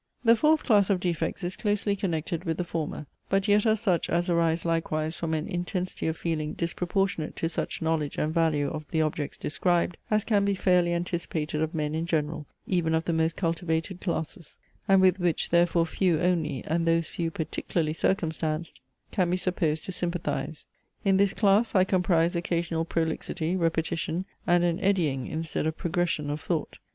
The 0.23 0.35
fourth 0.35 0.63
class 0.63 0.89
of 0.89 0.99
defects 0.99 1.43
is 1.43 1.55
closely 1.55 1.95
connected 1.95 2.43
with 2.43 2.57
the 2.57 2.63
former; 2.63 3.05
but 3.29 3.47
yet 3.47 3.67
are 3.67 3.75
such 3.75 4.09
as 4.09 4.31
arise 4.31 4.65
likewise 4.65 5.15
from 5.15 5.35
an 5.35 5.47
intensity 5.47 6.07
of 6.07 6.17
feeling 6.17 6.53
disproportionate 6.53 7.35
to 7.35 7.47
such 7.47 7.83
knowledge 7.83 8.17
and 8.17 8.33
value 8.33 8.67
of 8.71 8.89
the 8.89 9.03
objects 9.03 9.37
described, 9.37 9.97
as 10.09 10.23
can 10.23 10.43
be 10.43 10.55
fairly 10.55 10.91
anticipated 10.91 11.61
of 11.61 11.75
men 11.75 11.93
in 11.93 12.07
general, 12.07 12.47
even 12.65 12.95
of 12.95 13.05
the 13.05 13.13
most 13.13 13.35
cultivated 13.35 14.01
classes; 14.01 14.57
and 14.87 15.01
with 15.01 15.19
which 15.19 15.51
therefore 15.51 15.85
few 15.85 16.19
only, 16.19 16.63
and 16.65 16.87
those 16.87 17.07
few 17.07 17.29
particularly 17.29 17.93
circumstanced, 17.93 18.81
can 19.11 19.29
be 19.29 19.37
supposed 19.37 19.85
to 19.85 19.91
sympathize: 19.91 20.65
In 21.05 21.17
this 21.17 21.31
class, 21.35 21.75
I 21.75 21.83
comprise 21.83 22.35
occasional 22.35 22.85
prolixity, 22.85 23.55
repetition, 23.55 24.25
and 24.47 24.63
an 24.63 24.79
eddying, 24.79 25.27
instead 25.27 25.67
of 25.67 25.77
progression, 25.77 26.31
of 26.31 26.41
thought. 26.41 26.79